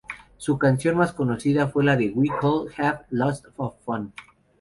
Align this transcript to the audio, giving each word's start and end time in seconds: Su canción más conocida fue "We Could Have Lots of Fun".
Su 0.37 0.57
canción 0.57 0.97
más 0.97 1.13
conocida 1.13 1.67
fue 1.67 1.83
"We 1.85 2.27
Could 2.41 2.71
Have 2.79 3.01
Lots 3.11 3.43
of 3.57 3.75
Fun". 3.85 4.11